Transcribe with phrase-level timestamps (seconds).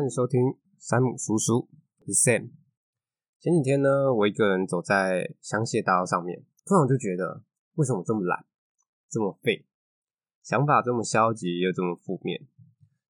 [0.00, 1.68] 欢迎收听山姆叔叔，
[2.06, 2.52] 是 Sam。
[3.38, 8.46] 前几天呢，我一个人走在香榭大道上面，突然就觉得，为什么这么懒，
[9.10, 9.66] 这么废，
[10.42, 12.48] 想法这么消极又这么负面，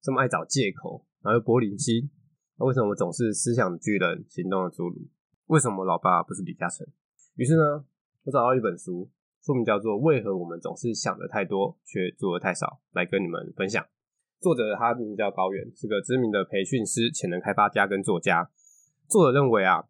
[0.02, 2.10] 这么爱找借口，然后又玻璃心？
[2.56, 5.06] 为什么我总是思想巨人，行动的侏儒？
[5.46, 6.84] 为什么老爸不是李嘉诚？
[7.36, 7.84] 于是呢，
[8.24, 9.08] 我找到一本书，
[9.40, 13.86] 书名叫做《为何我们总是想的太多，却做的太少》，来跟你们分享。
[14.40, 18.50] 作者他名字叫高原，是个知名的培训师、潜能开发家跟作家。
[19.06, 19.84] 作者认为啊，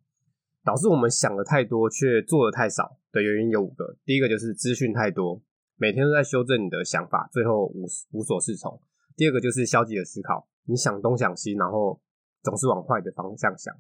[0.65, 3.97] 导致我们想的太多却做的太少的原因有五个。
[4.05, 5.41] 第一个就是资讯太多，
[5.77, 8.81] 每天都在修正你的想法，最后无无所适从。
[9.15, 12.01] 第二个就是消极的思考，你想东想西，然后
[12.43, 13.73] 总是往坏的方向想。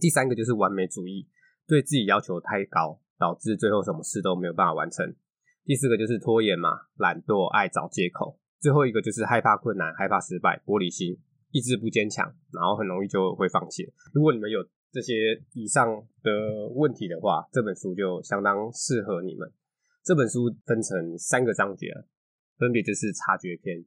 [0.00, 1.28] 第三个就是完美主义，
[1.68, 5.14] 对自己要求太高，导致最后什么事都没有办法完成。
[5.64, 8.40] 第四个就是拖延嘛，懒惰，爱找借口。
[8.60, 11.16] 最后一个就是害怕困难、害怕失败、玻璃心、
[11.50, 13.92] 意志不坚强，然后很容易就会放弃。
[14.12, 15.86] 如果你们有这些以上
[16.22, 19.52] 的问题的话，这本书就相当适合你们。
[20.02, 21.92] 这本书分成三个章节，
[22.56, 23.84] 分别就是察觉篇、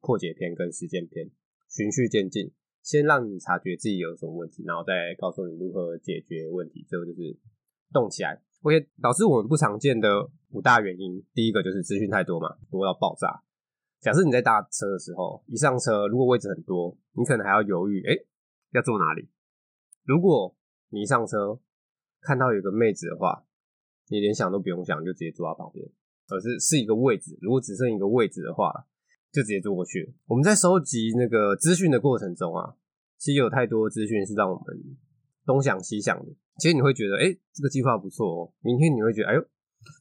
[0.00, 1.30] 破解篇跟实践篇，
[1.68, 2.52] 循序渐进，
[2.82, 6.84] 先让你察觉自己有什么问题，然后再告诉你如何解决问题。
[6.88, 7.36] 最后就是
[7.92, 8.40] 动起来。
[8.62, 13.42] OK，导致我们不常见的五大原因，第一个就是资讯太多嘛，多到爆炸。
[14.02, 18.26] 假设你在搭车的时候，一上车，如果位置很多，你可能还要犹豫，诶，
[18.72, 19.28] 要坐哪里？
[20.02, 20.56] 如果
[20.88, 21.60] 你一上车
[22.20, 23.44] 看到有个妹子的话，
[24.08, 25.88] 你连想都不用想，就直接坐到旁边，
[26.28, 27.38] 而是是一个位置。
[27.40, 28.72] 如果只剩一个位置的话，
[29.30, 30.12] 就直接坐过去。
[30.26, 32.74] 我们在收集那个资讯的过程中啊，
[33.18, 34.64] 其实有太多资讯是让我们
[35.46, 36.32] 东想西想的。
[36.58, 38.52] 其实你会觉得，诶，这个计划不错哦。
[38.62, 39.44] 明天你会觉得，哎呦，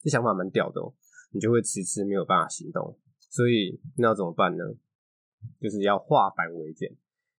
[0.03, 0.91] 这想法蛮屌的哦，
[1.31, 2.97] 你就会迟迟没有办法行动。
[3.31, 4.63] 所以那要怎么办呢？
[5.59, 6.91] 就是要化繁为简。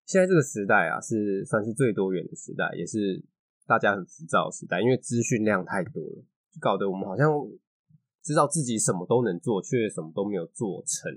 [0.07, 3.23] 现在这个时代啊，是算是最多元的时代，也是
[3.67, 6.25] 大家很浮躁的时代，因为资讯量太多了，
[6.59, 7.31] 搞得我们好像
[8.25, 11.13] 知道自己什么都能做，却什么都没有做成。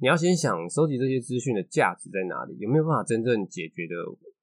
[0.00, 3.94] 你要先想收集这些资讯的价值在哪里，有没有办法真正解决的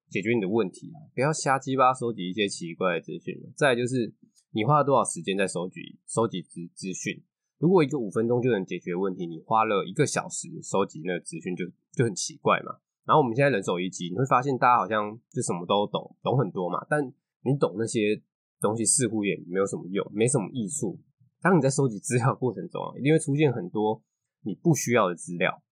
[0.08, 0.98] 解决你的问题啊？
[1.14, 3.38] 不要瞎鸡巴收集一些奇怪的资讯。
[3.54, 4.12] 再来就是
[4.50, 7.22] 你花了多少时间在收集收集资资讯。
[7.58, 12.76] 如果一个五分钟就能解决问题，你花了一个小时收集那个资讯，就就很奇怪嘛。
[13.06, 16.84] 然后我们现在人手一机，你会发现大家好像就什么都懂，懂很多嘛。
[16.90, 17.00] 但
[17.42, 18.20] 你懂那些
[18.60, 20.98] 东西似乎也没有什么用，没什么益处。
[21.40, 24.02] 当你在收集资料过程中啊，一定会出现很多
[24.42, 25.62] 你不需要的资料。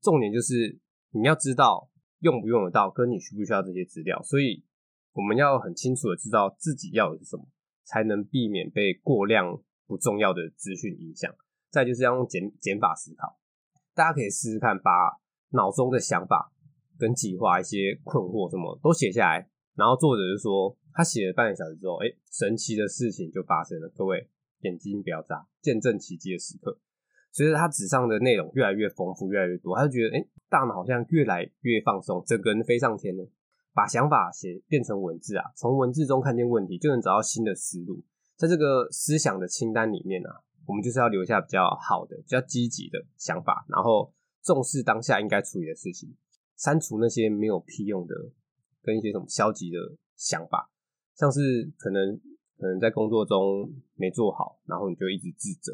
[0.00, 0.78] 重点就是
[1.10, 4.22] 你要知道用不用得到，跟你需不需要这些资料。
[4.22, 4.62] 所以
[5.12, 7.48] 我们要很清楚的知道自己要的是什么，
[7.84, 9.60] 才能避免被过量。
[9.92, 11.30] 不重要的资讯影响，
[11.70, 13.36] 再就是要用减减法思考。
[13.94, 15.20] 大家可以试试看，把
[15.50, 16.50] 脑中的想法
[16.98, 19.50] 跟计划、一些困惑什么都写下来。
[19.74, 23.88] 然后作者就说，他写了半个小时之后，哎，神奇的事情就发生了。
[23.94, 24.30] 各位
[24.60, 26.80] 眼睛不要眨，见证奇迹的时刻。
[27.32, 33.28] 随着他纸上的内容越来越丰富，越来越多，他就觉得，哎，大脑好像越来越放松，整个人飞上天了。
[33.74, 38.02] 把想法写变成文字啊，从文字中看见问题，就能找到新的思路。
[38.42, 46.12] 在这个思想的清单里面呢、啊，我们就是要留下比较好的、比较积极的想法，然后重视当下应该处理的事情，
[46.56, 48.12] 删除那些没有屁用的
[48.82, 49.78] 跟一些什么消极的
[50.16, 50.72] 想法，
[51.14, 52.16] 像是可能
[52.58, 55.72] 可能在工作中没做好，然后你就一直自责，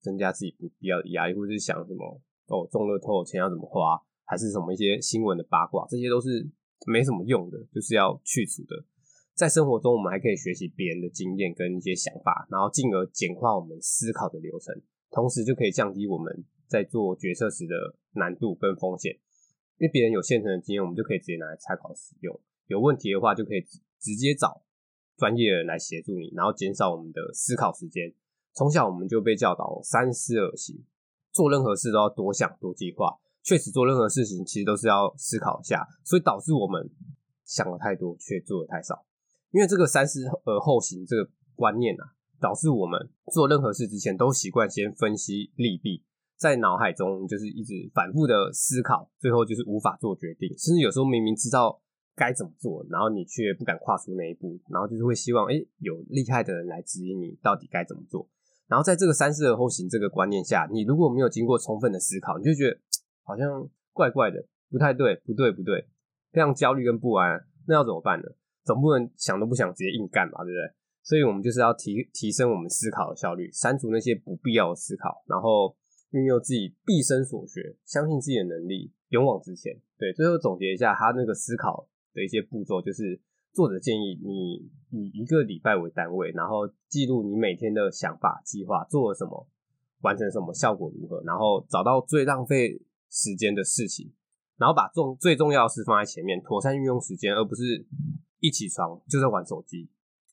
[0.00, 6.48] 增加自己不必要的压力，或者是想什么哦中乐透钱要怎么花，还是什么一些新闻的八卦，这些都是
[6.86, 8.82] 没什么用的，就是要去除的。
[9.38, 14.74] 在生活中，我们还可以学习别人的经验跟一些想法，然后进而简化我们思考的流程，
[15.12, 19.12] 同时就可以降低我们在做决策时的难度跟风险。
[19.78, 22.36] 因为别人有现成的经验，我们就可以直接拿来参考使用。
[22.66, 23.60] 有问题的话，就可以
[24.00, 24.60] 直接找
[25.16, 28.12] 专业的人来协助你，然后减少我们的思考时间。
[28.54, 30.84] 从小我们就被教导三思而行，
[31.30, 33.20] 做任何事都要多想多计划。
[33.44, 36.90] 确实，做任何事情其实都是要思考一下，所以导致我们
[37.44, 39.04] 想的太多，却做的太少。
[39.50, 46.04] 因为这个三思而后行这个观念啊，导致我们做任何事之前都习惯先分析利弊，
[46.36, 51.80] 在脑海中就是一直反复的思考，最后就是无法做决定，甚至有时候明明知道
[52.14, 58.28] 该怎么做，然后你却不敢跨出那一步，然后就是会希望诶有厉害的人来指引你到底该怎么做。
[58.66, 62.78] 然后在这个三思而后行这个观念下，你如果没有经过充分的思考，你就觉得
[63.22, 65.88] 好像怪怪的，不太对，不对，不对，
[66.32, 68.28] 非常焦虑跟不安，那要怎么办呢？
[68.68, 70.76] 总不能想都不想直接硬干嘛，对不对？
[71.02, 75.74] 所以我们就是要提提升我们思考的效率，删除那些不必要的思考，然后
[76.10, 79.72] 运用自己毕生所学，相信自己的能力，勇往直前。
[79.96, 83.18] 对，最后总结一下他那个思考的一些步骤，就是
[83.54, 89.48] 作者建议你以一个礼拜为单位，然后记录你每天的想法、计划，做了什么，
[90.02, 94.12] 完成什么，效果如何，然后找到最浪费时间的事情，
[94.58, 97.86] 然后把重最重要的事放在前面，妥善运用时间，而不是
[98.40, 99.88] 一起床就在玩手机。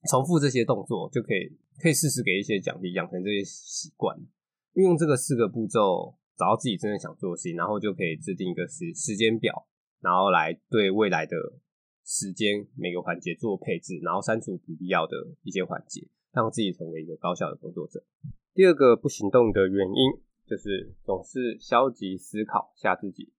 [0.09, 4.15] 重复这些动作就可以，可以适时给一些奖励，养成这些习惯。
[4.73, 9.65] 运用这个四个步骤，找到自己真正想做的事情，然后就可以制定一个时时间表，
[10.01, 11.35] 然后来对未来的
[12.05, 18.03] 时间每个环节做配置，然后删除不必要的一些环节，让自己成为一个高效的工作者。
[18.53, 23.33] 第二个不行动的原因，就是总是消极思考吓自己。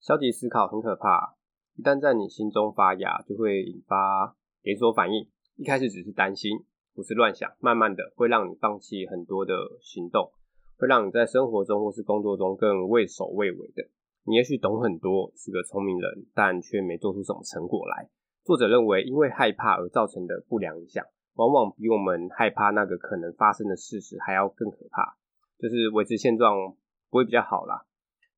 [0.00, 1.36] 消极思考很可怕，
[1.76, 5.28] 一旦在你心中发芽，就会引发连锁反应。
[5.56, 6.64] 一开始只是担心，
[6.94, 10.32] 不是乱想，慢慢的会让你放弃很多的行动，
[10.76, 13.88] 会让你在生活中或是工作中更畏首畏尾的。
[14.24, 18.08] 你也许懂很多，是个聪明人，但却没做出什么成果来。
[18.44, 25.16] 作者认为，因为害怕而造成的不良影响，往往比我们害怕那个可能发生的事实还要更可怕。
[25.58, 26.74] 就是维持现状
[27.10, 27.84] 不会比较好啦，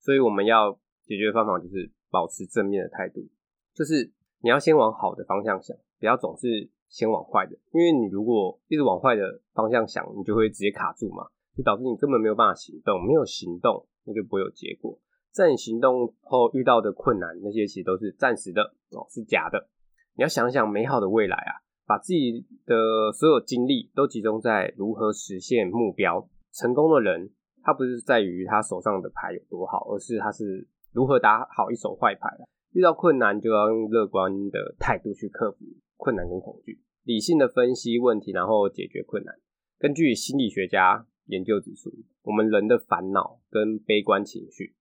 [0.00, 0.72] 所以我们要
[1.04, 3.26] 解决的方法就是保持正面的态度，
[3.74, 4.12] 就是
[4.42, 6.70] 你要先往好的方向想，不要总是。
[6.92, 11.24] 先往坏的，因为你如果一直往坏的方向想，你就会直接卡住嘛，
[11.56, 15.00] 就导致你根本没有办法行动，没有行动，那就不会有结果。
[15.30, 19.70] 在你行动后遇到的困难，那些其实都是暂时的哦，是假的。
[20.16, 26.28] 你要想想美好的未来啊，把自己的所有精力都集中在如何实现目标。
[26.52, 27.30] 成功的人，
[27.62, 32.28] 他不是在于他手上的牌有多好，而是他是如何打好一手坏牌。
[32.72, 35.58] 遇到困难，就要用乐观的态度去克服。
[35.96, 39.36] 困难跟恐惧，理性的分析问题，然后解决困难。
[39.78, 41.92] 根据心理学家研究指出，
[42.22, 44.74] 我们人的烦恼跟悲观情绪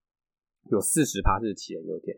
[0.72, 2.18] 有四十趴是杞人忧天，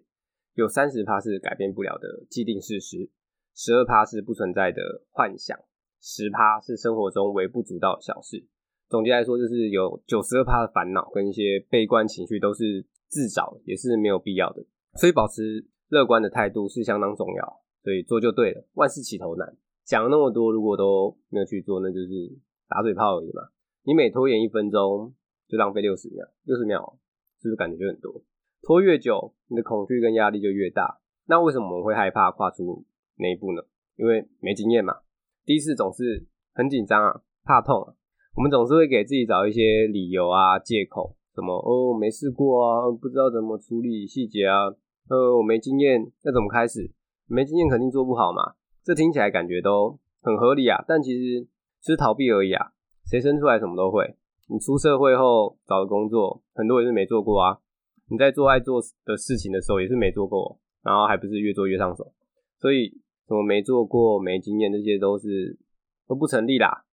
[0.53, 3.09] 有三十趴是改变不了的既定事实，
[3.53, 5.59] 十二趴是不存在的幻想，
[5.99, 8.47] 十趴是生活中微不足道的小事。
[8.87, 14.65] 总结来说，就是有九十二趴的烦恼跟一些悲观情绪都是自找，也是没有必要的。
[14.95, 17.61] 所以保持乐观的态度是相当重要。
[17.83, 19.55] 所以做就对了，万事起头难。
[19.85, 22.09] 讲了那么多，如果都没有去做，那就是
[22.67, 23.43] 打嘴炮而已嘛。
[23.83, 25.13] 你每拖延一分钟，
[25.47, 26.97] 就浪费六十秒，六十秒
[27.41, 28.23] 是不是感觉就很多？
[28.61, 31.01] 拖越久，你的恐惧跟压力就越大。
[31.27, 32.85] 那为什么我们会害怕跨出
[33.17, 33.61] 那一步呢？
[33.97, 35.01] 因为没经验嘛。
[35.45, 37.93] 第一次总是很紧张啊，怕痛啊。
[38.35, 44.67] 我们总是会给自己找一些理由啊、借口，什么哦没试过啊，不知道怎么处理细节啊，
[45.09, 46.91] 呃我没经验，那怎么开始？
[47.27, 48.53] 没经验肯定做不好嘛，
[48.83, 51.47] 这听起来感觉都很合理啊，但其实
[51.81, 52.71] 是逃避而已啊。
[53.05, 54.15] 谁生出来什么都会？
[54.47, 57.59] 你出社会后找的工作，很多也是没做过啊。
[58.09, 62.13] 你在做爱做的事情的时候，也是没做过，然后还不是越做越上手。
[62.59, 62.89] 所以
[63.27, 65.57] 什么没做过、没经验，这些都是
[66.07, 66.83] 都不成立啦。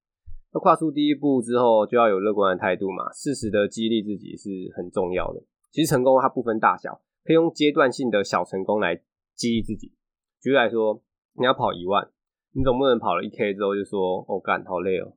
[0.52, 5.42] 那跨出第一步之后，就要有乐观的态度嘛，适时的激励自己是很重要的。
[5.70, 9.00] 其实成功它不分大小，可以用阶段性的小成功来
[9.34, 9.92] 激励自己。
[10.40, 11.02] 举例来说，
[11.34, 12.10] 你要跑一万，
[12.52, 15.12] 你总不能跑了一 K 之后就说：“哦，干，好累哦，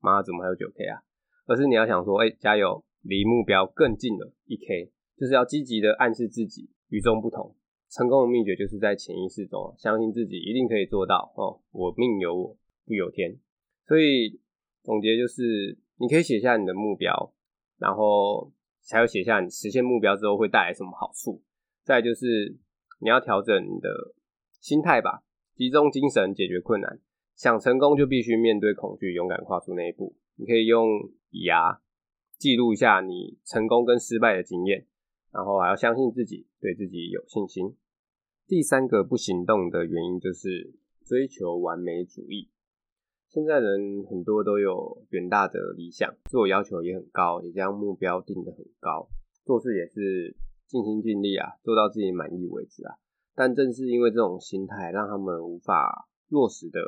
[0.00, 1.00] 妈，怎么还有九 K 啊？”
[1.46, 7.54] 而是你要想说：“哎、加油，离目标更近了一 K。”就是要积极的暗示自己与众不同。
[7.88, 11.60] 成功的秘诀就是在潜意识中相信自己一定可以做到哦。
[11.70, 13.38] 我命由我不由天，
[13.86, 14.40] 所以
[14.84, 17.34] 总结就是，你可以写下你的目标，
[17.78, 18.52] 然后
[18.88, 21.42] 还要写下你实现目标之后会带来什么好处。
[21.82, 22.56] 再就是
[23.00, 24.14] 你要调整你的。
[24.60, 25.22] 心态吧，
[25.54, 26.98] 集中精神解决困难。
[27.36, 30.16] 想成功就必须面对恐惧，勇敢跨出那一步。
[30.36, 30.88] 你可以用
[31.28, 31.82] 笔啊
[32.38, 34.86] 记录一下你成功跟失败的经验，
[35.30, 37.76] 然后还要相信自己，对自己有信心。
[38.46, 40.72] 第三个不行动的原因就是
[41.04, 42.48] 追求完美主义。
[43.34, 49.08] 现在人很多都有远大的理想，自我要求也很高，也将目标定得很高，
[49.44, 50.36] 做事也是
[50.68, 52.94] 尽心尽力啊，做到自己满意为止啊。
[53.34, 56.78] 但正是因为这种心态，让他们无法落实的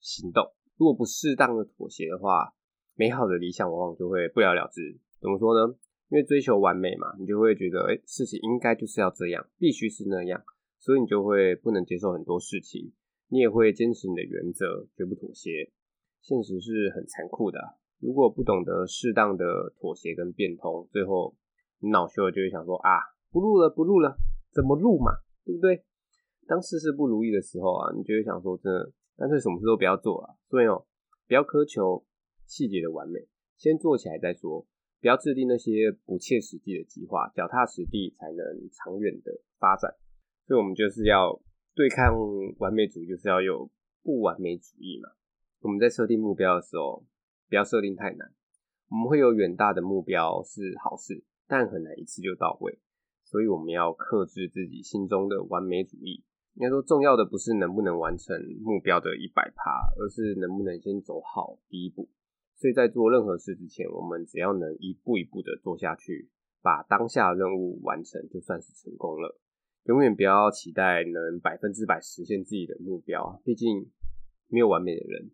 [0.00, 0.44] 行动。
[0.76, 2.52] 如果不适当的妥协的话，
[2.96, 4.98] 美好的理想往往就会不了了之。
[5.20, 5.76] 怎么说呢？
[6.08, 10.42] 因为追求完美嘛，你就会觉得，诶，事情应该就是要这样，必须是那样，
[10.80, 12.90] 所以你就会不能接受很多事情。
[13.28, 15.70] 你也会坚持你的原则，绝不妥协。
[16.24, 17.60] 现实是很残酷的，
[18.00, 19.44] 如果不懂得适当的
[19.78, 21.36] 妥协跟变通，最后
[21.80, 22.96] 你恼羞了就会想说啊，
[23.30, 24.16] 不录了，不录了，
[24.50, 25.12] 怎么录嘛？
[25.44, 25.84] 对不对？
[26.48, 30.34] 当事事不如意的时候啊，你就会想说，真的，干脆什么事都不要做了。
[30.48, 30.86] 所以哦，
[31.28, 32.02] 不要苛求
[32.46, 33.28] 细节的完美，
[33.58, 34.66] 先做起来再说。
[35.02, 39.94] 不要制定那些不切实际的计划，脚踏实地才能长远的发展。
[40.46, 41.38] 所以，我们就是要
[41.74, 42.16] 对抗
[42.56, 43.70] 完美主义，就是要有
[44.02, 45.10] 不完美主义嘛。
[45.64, 47.02] 我们在设定目标的时候，
[47.48, 48.30] 不要设定太难。
[48.90, 52.78] 我们会有远大的目标是好事，但很难一次就到位。
[53.24, 56.22] 所以，我们要克制自己心中的完美主义。
[56.56, 62.10] 应该说，重要的不是能不能完成目标的一百趴，而是能不能先走好第一步。
[62.54, 66.28] 所以在做任何事之前，我们只要能一步一步的做下去，
[66.60, 69.40] 把当下任务完成，就算是成功了。
[69.84, 73.90] 永远不要期待能百分之百实现自己的目标，毕竟
[74.48, 75.30] 没有完美的人，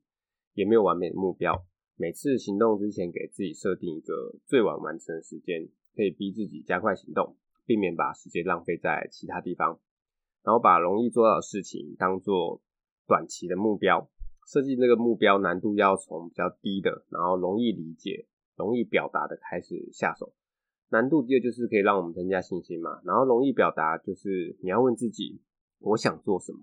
[0.55, 1.65] 也没有完美的目标。
[1.97, 9.79] 每次行动之前，给自己设定一个最晚完成的时间，可以逼自己加快行动，避免把时间浪费在其他地方。
[10.43, 12.63] 然后把容易做到的事情当做
[13.07, 14.09] 短期的目标。
[14.47, 18.27] 设计那个目标难度要从比较低的，然后容易理解、
[18.57, 20.33] 容易表达的开始下手。
[20.89, 23.01] 难度低的就是可以让我们增加信心嘛。
[23.05, 25.41] 然后容易表达就是你要问自己：
[25.79, 26.61] 我想做什么？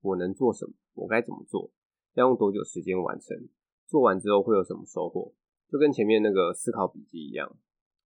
[0.00, 0.72] 我能做什么？
[0.94, 1.70] 我该怎么做？
[2.18, 3.48] 要用多久时间完成？
[3.86, 5.32] 做完之后会有什么收获？
[5.70, 7.56] 就跟前面那个思考笔记一样，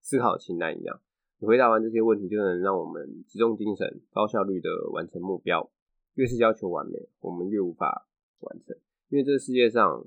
[0.02, 1.00] 思考清单一样。
[1.38, 5.70] 你回答完这些问题，就能让我们集中精神、高效率的完成目标。
[6.14, 8.06] 越是要求完美，我们越无法
[8.40, 8.76] 完成。
[9.08, 10.06] 因为这世界上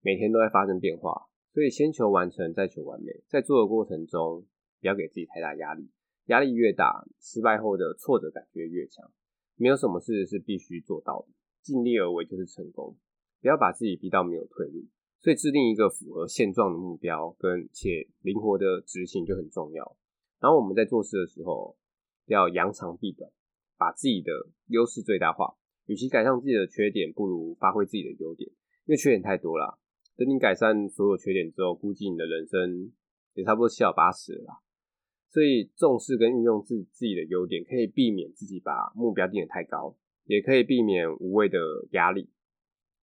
[0.00, 3.24] 每天都在发生变化，所以先求完成，再求完美。
[3.26, 4.46] 在做的过程中，
[4.80, 5.90] 不要给自己太大压力，
[6.26, 9.10] 压力越大，失败后的挫折感觉越强。
[9.56, 12.96] 没有什么事是必须做到的，尽力而为就是成功。
[13.44, 14.86] 不要把自己逼到没有退路，
[15.20, 19.98] 所以制定一个符合现状的目标，跟且灵活的执行就很重要。
[20.40, 21.76] 然后我们在做事的时候，
[22.24, 23.30] 要扬长避短，
[23.76, 24.32] 把自己的
[24.68, 25.56] 优势最大化。
[25.84, 28.48] 与其改善自己的缺点，不如发挥自己的优点，
[28.86, 29.78] 因为缺点太多了。
[30.16, 32.90] 等你改善所有缺点之后，估计你的人生
[33.34, 34.54] 也差不多七老八十了啦。
[35.28, 41.58] 所以重视跟运用自自己的优点，可以避免自己把目标定得太高，也可以避免无谓的
[41.90, 42.30] 压力。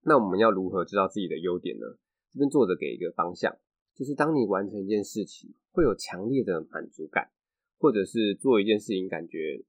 [0.03, 1.85] 那我们要如何知道自己的优点呢？
[2.31, 3.57] 这边作者给一个方向，
[3.93, 7.31] 就是当你完成一件事情，会有强烈的满足感，
[7.77, 9.63] 或者是做一件事情感觉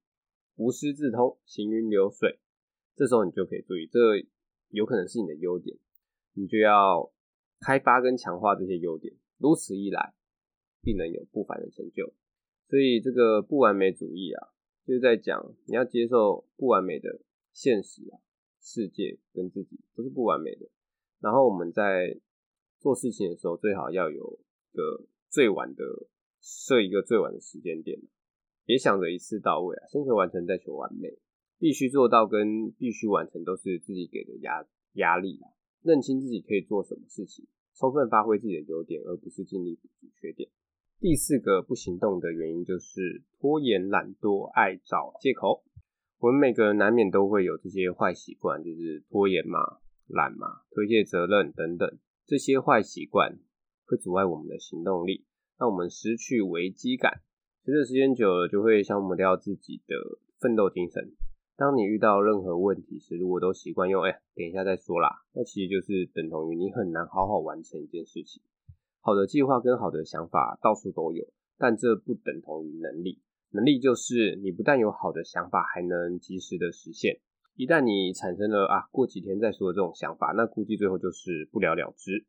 [0.57, 2.39] 无师自通、行云流水。
[2.95, 3.99] 这时候你就可以注意，这
[4.69, 5.77] 有可能是你的优点，
[6.35, 7.13] 你就要
[7.61, 10.15] 开发跟强化这些优点，如此一来，
[10.83, 12.13] 必能有不凡的成就。
[12.69, 14.49] 所以这个不完美主义啊，
[14.87, 17.21] 就是在讲你要接受不完美的
[17.53, 18.21] 现实啊，
[18.63, 20.71] 世界跟自己都是不完美的。
[21.21, 22.19] 然后我们在
[22.79, 24.39] 做事情的时候，最好要有
[24.73, 25.85] 个最晚的
[26.41, 28.01] 设一个最晚的时间点，
[28.65, 31.19] 别想着一次到位啊，先求完成再求完美。
[31.59, 35.47] 必须做到跟必须完成都是自己给的压压力啊，
[35.83, 40.51] 认清自己可以做什么事情，充分发挥自己的优点，而不是尽力补足缺点。
[40.99, 45.63] 第四个不行动的原因就是拖延、懒惰、爱找借口。
[46.23, 49.59] 我们每个人难免都会有这些坏习惯，就是拖延嘛、
[50.07, 51.99] 懒嘛、推卸责任等等。
[52.25, 53.41] 这些坏习惯
[53.85, 55.27] 会阻碍我们的行动力，
[55.59, 57.23] 让我们失去危机感。
[57.65, 59.97] 随着时间久了，就会消磨掉自己的
[60.39, 61.13] 奋斗精神。
[61.57, 68.41] 当你遇到任何问题时，如果都习惯用“哎，等一下再说啦”，那其实就是等同于你很难好好完成一件事情。
[69.01, 71.27] 好的计划跟好的想法到处都有，
[71.59, 73.21] 但这不等同于能力。
[73.53, 77.21] 能力就是你不但有好的想法，还能及时的实现。
[77.55, 82.25] 一旦你产生了啊，过几天再说这种想法，那估计最后就是不了了之。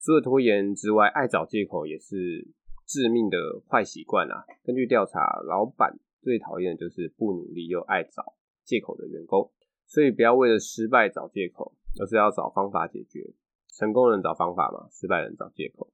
[0.00, 2.46] 除了拖延之外，爱找借口也是
[2.86, 4.44] 致命的坏习惯啊。
[4.62, 9.50] 根据调查，老板最讨厌的就是不努力又爱找借口的员工，
[9.86, 13.32] 所以不要为了失败找借口，而是要找方法解决。
[13.72, 15.90] 成功人找方法嘛，失败人找借口。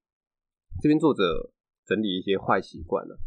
[0.81, 1.53] 这边作者
[1.87, 3.19] 整理一些坏习惯了，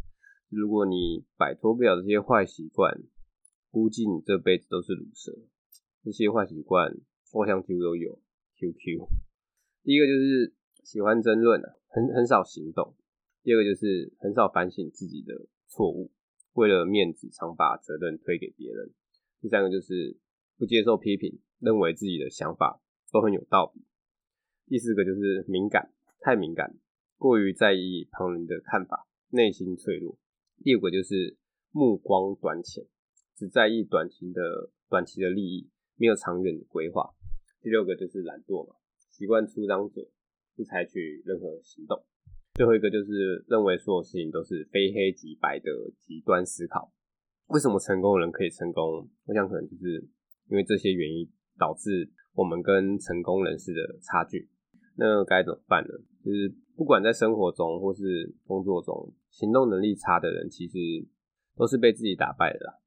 [0.48, 3.02] 如果你摆脱不了这些坏习惯，
[3.70, 5.32] 估计你这辈子都是鲁蛇。
[6.02, 6.96] 这些坏习惯，
[7.32, 8.20] 我想几乎都有。
[8.58, 9.06] QQ，
[9.82, 12.94] 第一个就是喜欢争论，很很少行动；
[13.42, 16.10] 第二个就是很少反省自己的错误，
[16.54, 18.94] 为了面子，常把责任推给别人。
[19.42, 20.16] 第三个就是
[20.56, 22.80] 不接受批评，认为自己的想法
[23.12, 23.82] 都很有道理。
[24.68, 26.78] 第四个就是敏感，太敏感，
[27.18, 30.18] 过于在意旁人的看法，内心脆弱。
[30.62, 31.36] 第五个就是
[31.70, 32.84] 目光短浅，
[33.36, 37.14] 只在意短期的短期的利益，没有长远的规划。
[37.60, 38.74] 第六个就是懒惰嘛，
[39.10, 40.10] 习惯出张嘴，
[40.56, 42.04] 不采取任何行动。
[42.54, 45.70] 最后一个就是认为所有事情都是非黑即白的
[46.00, 46.92] 极端思考。
[47.48, 49.08] 为什么成功人可以成功？
[49.26, 50.02] 我想可能就是
[50.48, 54.48] 因为这些原因导致我们跟成功人士的差距。
[54.96, 55.92] 那该怎么办呢？
[56.24, 60.78] 就是不管在生活中或是工作中，行动能力差的人，其实
[61.54, 62.80] 都是被自己打败的。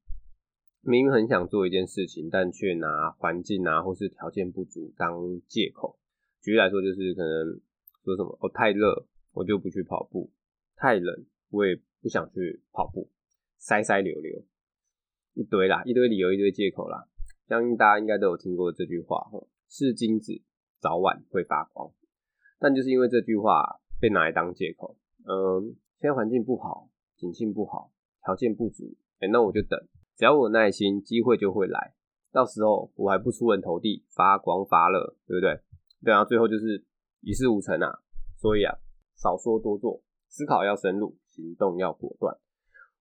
[0.80, 5.96] 明明很想做一件事情，但却拿环境啊或是条件不足当借口。
[6.42, 7.60] 举例来说，就是可能
[8.02, 10.28] 说什么哦，太热，我就不去跑步；
[10.74, 13.08] 太冷，我也不想去跑步。
[13.56, 14.44] 塞塞流流，
[15.34, 17.06] 一堆啦，一堆理由，一堆借口啦。
[17.46, 19.30] 相信大家应该都有听过这句话，
[19.68, 20.42] 是金子
[20.80, 21.92] 早晚会发光。
[22.58, 24.96] 但就是因为这句话被拿来当借口，
[25.28, 26.88] 嗯，现在环境不好，
[27.18, 27.92] 景气不好，
[28.24, 29.78] 条件不足，哎、那我就等。
[30.16, 31.94] 只要我有耐心，机会就会来。
[32.32, 35.60] 到时候我还不出人头地，发光发热，对不对？
[36.02, 36.86] 对啊，最后就是
[37.20, 38.00] 一事无成啊。
[38.38, 38.74] 所以啊，
[39.14, 42.34] 少说多做，思考要深入，行动要果断。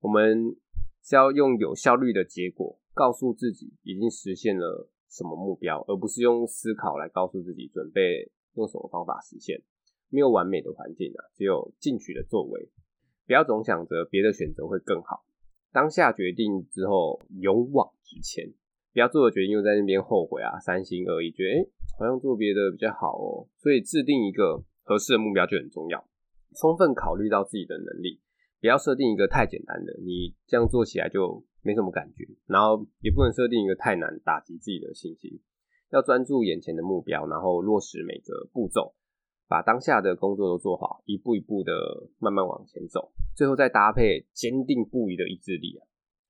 [0.01, 0.58] 我们
[1.01, 9.62] 是要用有效率的结果告诉自己已经实现了什么目标，而不是用思考来告诉自己准备用什么方法实现。
[10.10, 12.70] 没有完美的环境啊，只有进取的作为。
[13.29, 15.24] 不要总想着别的选择会更好，
[15.71, 18.51] 当下决定之后勇往直前。
[18.91, 21.69] 不要做了决定又在那边后悔啊，三心二意，觉得诶
[22.00, 26.03] 好像做别的比较好哦，所以制定一个合适的目标就很重要，
[26.55, 28.19] 充分考虑到自己的能力，
[28.59, 35.39] 不要设定一个太简单的，你这样做起来就没什么感觉，然后也不能设定一个太难，打击自己的信心。
[35.91, 38.95] 要专注眼前的目标，然后落实每个步骤，
[39.50, 41.74] 把当下的工作都做好，一步一步的
[42.20, 45.82] 慢慢往前走，最后再搭配坚定不移的意志力啊，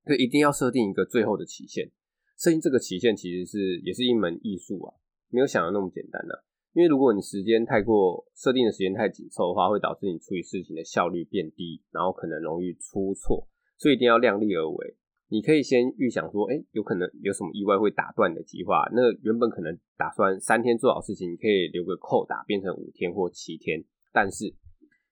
[0.05, 1.91] 所以一定要设定一个最后的期限，
[2.37, 4.95] 设定这个期限其实是也是一门艺术啊。
[5.27, 13.47] 没有想的那么简单的，因为如果你时间太过设定的时间太紧凑的话，会导致你处理事情的效率变低，然后可能容易出错，
[13.77, 14.95] 所以一定要量力而为。
[15.31, 23.83] 你可以先预想说，哎，有可能有什么意外会打断你的计划，那原本可能打算三天做好事情，你可以留个扣打，变成五天或七天。
[24.11, 24.53] 但是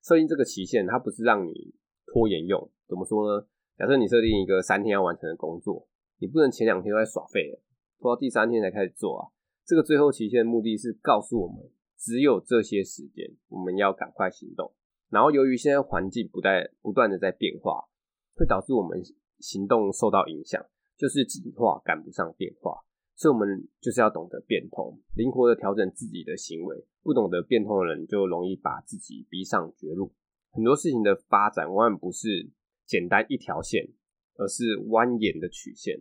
[0.02, 1.76] 设定这个期限，它不是让你
[2.08, 2.70] 拖延用。
[2.88, 3.48] 怎么说呢？
[3.78, 5.88] 假设你设定一个三天要完成的工作，
[6.20, 7.62] 你不能前两天都在耍废了，
[8.00, 9.30] 拖到第三天才开始做啊。
[9.64, 14.74] 这个最后期限的目的是告诉我们，只有这些时间，我们要赶快行动。
[15.12, 17.86] 然后由于现在环境不在不断的在变化，
[18.34, 19.00] 会导致我们
[19.40, 20.64] 行动受到影响，
[20.98, 22.84] 就是计划赶不上变化。
[23.16, 26.86] 所以我们就是要懂得变通，灵活的调整自己的行为。
[27.02, 30.14] 不懂得变通的人，就容易把自己逼上绝路。
[30.52, 32.52] 很多事情的发展往往不是
[32.86, 33.90] 简单一条线，
[34.36, 36.00] 而是蜿蜒的曲线。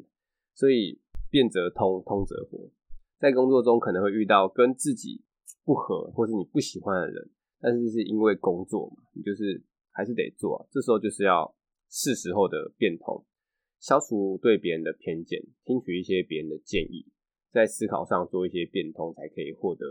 [0.53, 2.70] 所以变则通，通则活。
[3.18, 5.25] 在工作中可能会遇到跟自己
[5.64, 10.68] 不合或是你不喜欢的人，但是是因为工作嘛，你就是还是得做。
[10.70, 11.55] 这时候就是要
[11.88, 13.25] 是时候的变通，
[13.79, 17.07] 消除对别人的偏见，听取一些别人的建议，
[17.53, 19.87] 在思考上做一些变通，才可以获得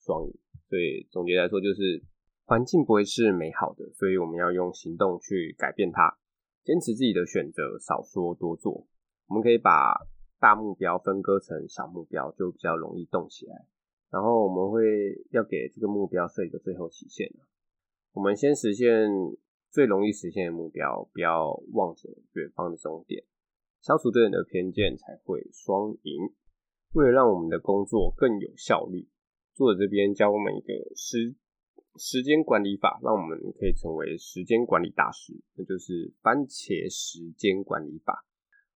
[0.00, 0.34] 双赢。
[0.68, 2.02] 所以总结来说，就是
[2.44, 6.18] 环境不会是美好的，所以我们要用行动去改变它，
[6.64, 8.86] 坚持自己的选择，少说多做。
[9.28, 9.94] 我们可以把
[10.40, 13.66] 大目标分割成小目标，就比较容易动起来。
[14.10, 14.82] 然后我们会
[15.30, 17.30] 要给这个目标设一个最后期限。
[18.12, 19.08] 我们先实现
[19.72, 23.24] 最容易实现的目标，不要望着远方的终点。
[23.80, 26.30] 消除对人的偏见，才会双赢。
[26.92, 29.08] 为了让我们的工作更有效率，
[29.54, 31.34] 作者这边教我们一个时
[31.96, 38.26] 时间管理法，让我们可以成为时间管理大师，那就是番茄时间管理法。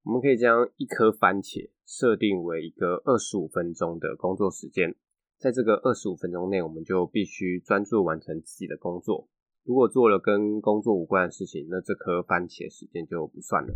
[0.03, 4.95] 我们可以将一颗番茄设定为一个二十五分钟的工作时间，
[5.37, 9.27] 在这个二十五分钟内，我们就必须专注完成自己的工作。
[9.65, 13.73] 如果做了跟工作无关的事情，那这颗番茄时间就不算了。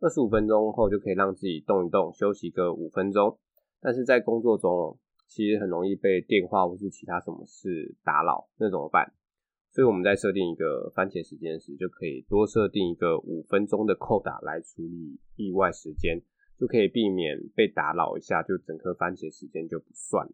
[0.00, 3.36] 二十五分钟后就可以让自己动一动，休息个五分钟。
[3.80, 9.12] 但是在工作中，其实很容易被电话或是其他什么事打扰，那怎么办？
[9.72, 16.20] 所以我们在设定一个番茄时间时，就可以多设定一个五分钟的扣打来处理意外时间，
[16.56, 20.32] 就可以避免被打扰一下，就整颗番茄时间就不算了。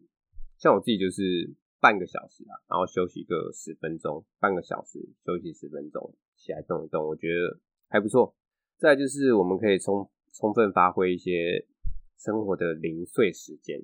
[0.58, 8.34] 像我自己就是半个小时啊，然后休息个十分钟，半个小时休息十分钟，起来动一动，我觉得还不错。
[8.76, 11.66] 再就是我们可以充充分发挥一些
[12.16, 13.80] 生活的零碎时间，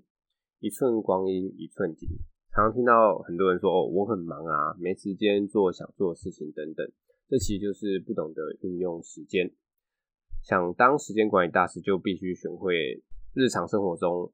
[0.61, 2.09] 一寸光阴一寸金。
[2.53, 6.89] 常常听到很多人说：“哦，我很忙啊，没时间做想做的事情等等。”
[7.29, 9.51] 这其实就是不懂得运用时间。
[10.43, 13.03] 想当时间管理大师，就必须学会
[13.35, 14.33] 日常生活中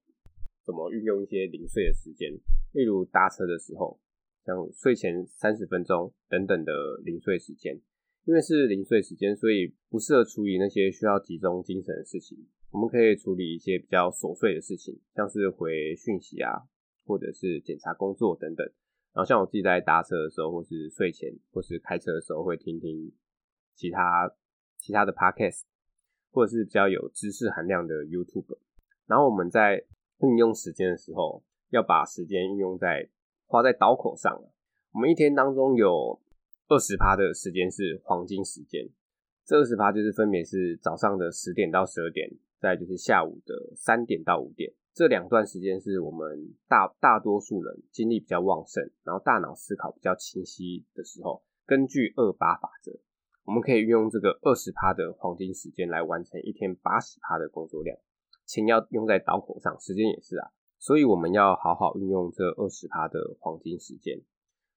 [0.65, 2.33] 怎么运用一些零碎的时间，
[2.73, 4.01] 例如搭车的时候，
[4.45, 6.73] 像睡前三十分钟等等的
[7.05, 7.81] 零碎时间。
[8.25, 12.39] 因为是零碎时间，所以不适合处理那些需要集中精神的事情。
[12.71, 16.69] 我们可以处理一些比较琐碎的事情，像是回讯息啊。
[17.07, 18.65] 或者是检查工作等等，
[19.13, 23.11] 然后像我自己在搭车的时候，或是睡前，或是开车的时候，会听听
[23.75, 24.33] 其他
[24.79, 25.63] 其他的 podcast，
[26.31, 28.59] 或者是比较有知识含量的 YouTube。
[29.09, 29.85] 然后我们在
[30.23, 33.09] 运用时间的时候，要把时间运用在
[33.47, 34.43] 花在刀口上。
[34.93, 36.21] 我们一天当中有
[36.69, 38.89] 二十趴的时间是黄金时间，
[39.45, 44.73] 这二十趴就是分别是早上的十点到十二点，再就是下午的三点到五点。
[44.93, 51.43] 这两段时间是我们大大多数人精力比较旺盛，然后大脑思考比较清晰的时候。
[51.65, 52.91] 根据二八法则，
[53.45, 57.97] 我们可以运用这个二十趴的黄金时间来完成一天八十趴的工作量。
[58.51, 64.21] 钱要用在刀口上，时间也是啊，所以我们要好好运用这二十趴的黄金时间。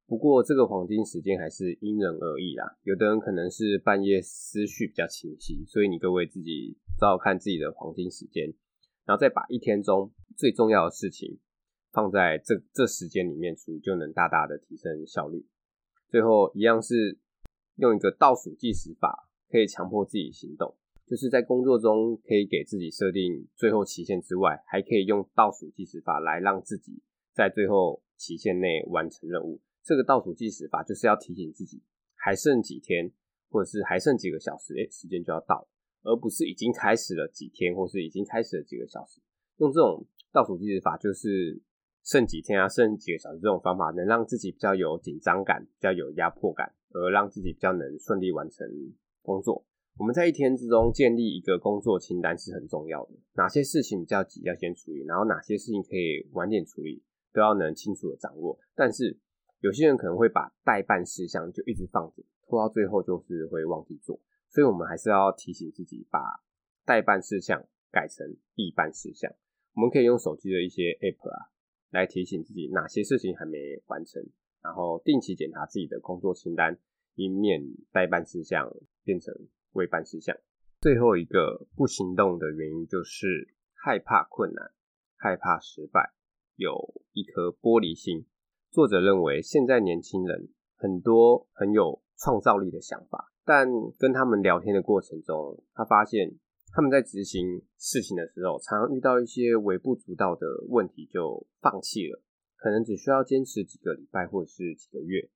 [0.05, 8.53] 不过这个黄金时间还是因人而异啦，有的人可能是半夜思绪比较清晰，所以你各位自己找找看自己的黄金时间。
[9.05, 11.39] 然后再把一天中最重要的事情
[11.91, 15.47] 放在这这时间里面处理，就能大大的提升效率。
[16.09, 17.17] 最后一样是
[17.77, 20.77] 用一个倒数计时法，可以强迫自己行动，
[21.13, 27.04] 就是在工作中可以给自己设定最后期限之外，还可以用倒数计时法来让自己
[27.36, 29.62] 在最后期限内完成任务。
[29.84, 31.84] 这个倒数计时法就是要提醒自己
[32.15, 33.12] 还剩几天，
[33.52, 35.67] 或者是还剩几个小时，哎，时间就要到了。
[36.02, 39.21] 而不是已经开始了几天，或是已经开始了几个小时，
[39.58, 41.62] 用这种倒数计时法，就是
[42.04, 48.67] 剩几天啊，剩几个小时这种方法，能让自己比较有紧张感，比较有压迫感，而让自己比较能顺利完成
[49.21, 49.63] 工作。
[49.97, 58.58] 我们在一天之中建立一个工作清单是很重要的，哪些事情比较急要先处理，然后哪些事情可以晚点处理，都要能清楚的掌握。
[58.75, 59.19] 但是
[59.60, 64.19] 有些人可能会把待办事项就一直放着，拖到最后就是会忘记做。
[64.49, 66.19] 所以，我们还是要提醒自己，把
[66.86, 69.32] 待办事项改成必办事项。
[69.75, 71.49] 我们可以用手机的一些 App 啊，
[71.91, 74.23] 来提醒自己哪些事情还没完成，
[74.62, 76.77] 然后定期检查自己的工作清单，
[77.15, 78.71] 以免待办事项
[79.03, 79.34] 变成
[79.73, 80.36] 未办事项。
[80.79, 84.71] 最后一个不行动的原因就是害怕困难，
[85.15, 86.13] 害怕失败，
[86.55, 88.25] 有一颗玻璃心。
[88.71, 93.31] 作者认为，现在年轻人很多很有创造力的想法。
[93.45, 93.67] 但
[93.99, 96.33] 跟他们聊天的过程中，他发现
[96.71, 102.21] 他们在执行事情的时候，常常遇到一些微不足道的问题就放弃了。
[102.55, 105.29] 可能只需要坚持几个礼拜或者是几个月，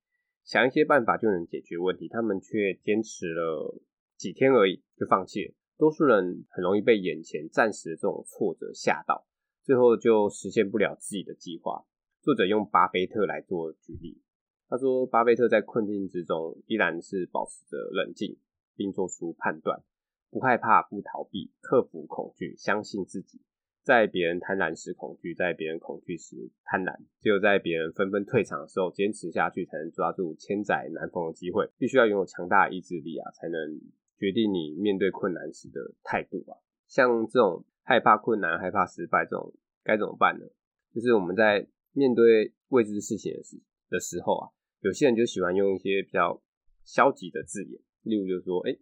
[0.45, 3.78] 想一些办法就能解决问题，他们却坚持了
[4.17, 5.53] 几天而已就放弃了。
[5.77, 9.27] 多数人很容易被眼前暂时的这种挫折吓到，
[9.63, 11.86] 最后就实现不了自己的计划。
[12.21, 14.21] 作者用巴菲特来做举例。
[14.67, 18.38] 他说，巴菲特在困境之中依然是保持着冷静，
[18.75, 19.82] 并做出判断，
[20.30, 23.39] 不害怕，不逃避，克服恐惧，相信自己。
[23.84, 26.97] 在别人贪婪时恐惧，在别人恐惧时贪婪。
[27.21, 31.69] 只有在别人纷纷退场的时候，坚持下去，才能抓住千载难逢的机会。
[31.77, 33.80] 必须要拥有强大的意志力啊，才能
[34.17, 36.58] 决定你面对困难时的态度啊。
[36.88, 39.53] 像这种害怕困难、害怕失败这种，
[39.84, 40.45] 该怎么办呢？
[40.93, 43.58] 就是我们在面对未知事情的时
[43.89, 44.49] 的时候啊。
[44.82, 46.39] 有些人就喜欢用一些比较
[46.84, 48.77] 消极的字眼，例如就是说，哎，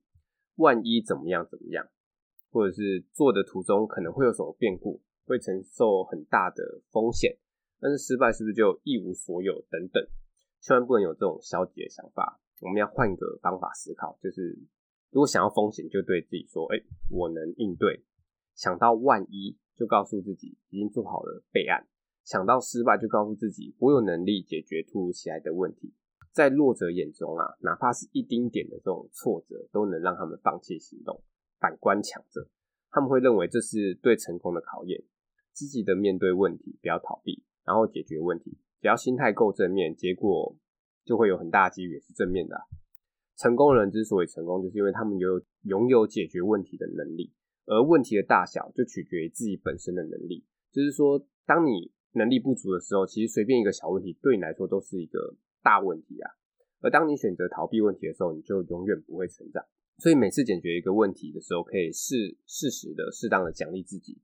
[0.55, 1.87] 万一怎么样怎么样，
[2.51, 7.37] 或者是做的途中可能会有什么变故，会承受很大的风险，
[7.79, 10.05] 但是失败是不是就一无所有等等，
[10.59, 12.41] 千万不能有这种消极的想法。
[12.59, 14.59] 我们要换个方法思考，就是
[15.11, 18.03] 如果想要风险，就对自己说，哎，我能应对；
[18.53, 21.87] 想到万一，就告诉自己已经做好了备案。
[22.23, 25.93] 想到失败，就告诉自己我有能力解决突如其来的问题。
[26.31, 31.23] 在弱者眼中啊，哪怕是一丁点的这种挫折，都能让他们放弃行动，
[31.59, 32.49] 反观强者，
[32.91, 35.01] 他们会认为这是对成功的考验。
[35.53, 38.57] 积极的面对问题，不要逃避，然后解决问题。
[38.81, 40.57] 只要心态够正面，结果
[41.05, 42.57] 就会有很大的几率也是正面的。
[43.37, 47.33] 成功人之所以成功，就是因为他们有拥有解决问题的能力，
[47.65, 50.45] 而问题的大小就取决于自己本身的能力。
[50.71, 56.31] 就是说，当你能力不足的时候，其实随便一个小问题对你来说都是一个大问题啊。
[56.81, 59.65] 而当你选择逃避问题的时候，你就永远不会成长。
[59.97, 64.21] 所以每次解决一个问题的时候，可以适适时的、适当的奖励自己。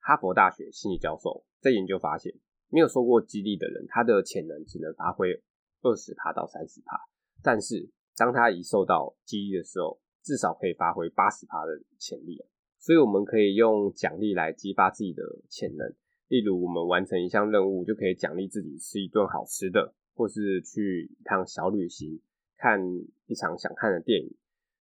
[0.00, 2.34] 哈佛大学心理教授在研究发现，
[2.68, 5.42] 没有受过激励的人，他的潜能只能发挥
[5.82, 6.96] 二十趴到三十趴，
[7.42, 7.90] 但是
[8.20, 12.46] 当他一受到激励的时候，至少可以发挥八十趴的潜力啊。
[12.78, 15.90] 所以我们可以用奖励来激发自己的潜能。
[16.28, 22.20] 例如，我们完成一项任务，就可以奖励自己吃一顿好吃的，或是去一趟小旅行，
[22.58, 22.78] 看
[23.24, 24.36] 一场想看的电影。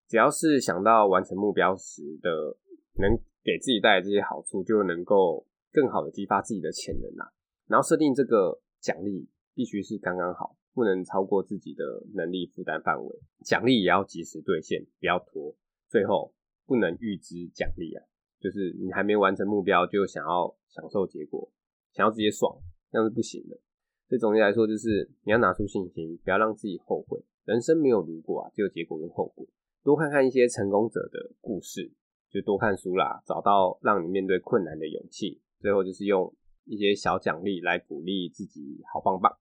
[0.10, 2.58] 只要是想到完成目标时的
[3.00, 7.32] 能给自己带来这些好处，就能够更好的激发自己的潜能啦。
[7.68, 13.20] 然后设定这个奖励，必须是刚刚好，不能超过自己的能力负担范围。
[13.44, 15.54] 奖励也要及时兑现，不要拖。
[15.90, 16.34] 最后，
[16.66, 18.02] 不能预支奖励啊，
[18.40, 21.52] 就是你还没完成目标就想要享受结果，
[21.92, 22.58] 想要直接爽，
[22.94, 23.60] 那是不行的。
[24.08, 27.22] 所以总结来说，就是你要拿出信心，不要让自己后悔。
[27.44, 29.46] 人生没有如果啊，只有结果跟后果。
[29.84, 31.92] 多看看一些成功者的故事，
[32.30, 35.42] 就多看书啦，找到让你面对困难的勇气。
[35.60, 36.34] 最后就是用
[36.66, 39.36] 一些小奖励来鼓励自己，好棒棒。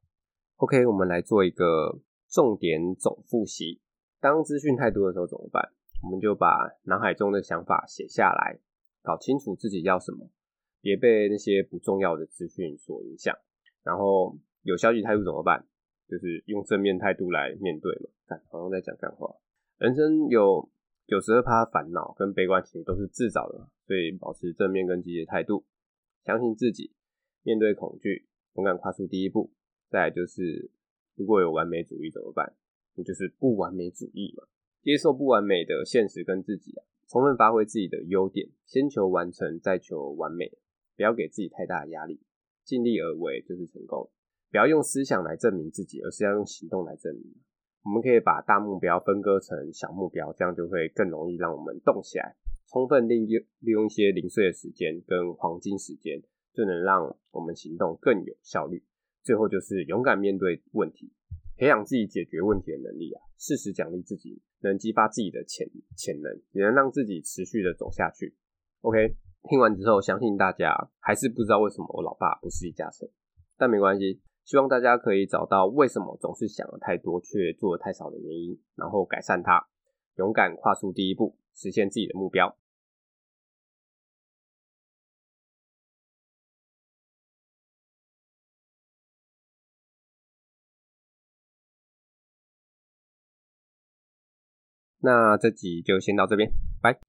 [0.59, 3.81] OK，我们来做一个重点总复习。
[4.19, 5.71] 当资讯太多的时候怎么办？
[6.03, 8.59] 我们就把脑海中的想法写下来，
[9.01, 10.29] 搞清楚自己要什么，
[10.81, 13.33] 别被那些不重要的资讯所影响。
[13.85, 15.65] 然后有消极态度怎么办？
[16.09, 18.11] 就是用正面态度来面对嘛。
[18.27, 19.33] 看，好像在讲干话。
[19.77, 20.69] 人生有
[21.07, 25.65] 九十二趴烦恼跟悲观情绪都是自找的，所以保持正面跟积极态度，
[26.25, 26.93] 相信自己，
[27.45, 29.53] 面对恐惧，勇敢跨出第一步。
[29.91, 30.71] 再来就是，
[31.17, 32.55] 如果有完美主义怎么办？
[32.95, 34.45] 那就是不完美主义嘛，
[34.83, 40.51] 接受不完美的现实跟自己啊，充分发挥自己的优点，先求完成，再求完美，
[40.97, 42.21] 不要给自己太大的压力，
[42.65, 44.11] 尽力而为就是成功。
[44.51, 47.35] 不要用思想来证明自己，而是要用行动来证明。
[47.85, 52.35] 我们可以把大目标分割成小目标，这样就会更容易让我们动起来。
[52.67, 56.21] 充分利用利用一些零碎的时间跟黄金时间，
[56.53, 58.83] 就能让我们行动更有效率。
[59.29, 61.13] 最后就是勇敢面对问题，
[61.59, 68.35] 培养自己解决问题的能力啊，适时奖励自己，能激发自己的潜潜能，也能让自己持续的走下去。
[68.81, 69.17] OK，
[69.51, 73.07] 听完之后，相信大家还是不知道为什么我老爸不是李嘉诚，
[73.59, 74.23] 但没关系。
[74.47, 79.63] 希望大家可以找到为什么总是想的太多却做的太少的原因，然后改善它，
[80.17, 82.57] 勇敢跨出第一步，实现自己的目标。
[95.01, 96.51] 那这集就先到这边，
[96.83, 96.99] 拜。